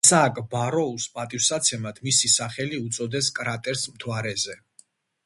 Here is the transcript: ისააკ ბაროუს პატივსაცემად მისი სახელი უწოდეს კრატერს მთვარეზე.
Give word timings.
ისააკ 0.07 0.37
ბაროუს 0.53 1.03
პატივსაცემად 1.17 1.99
მისი 2.07 2.31
სახელი 2.37 2.79
უწოდეს 2.87 3.29
კრატერს 3.41 3.85
მთვარეზე. 3.99 4.57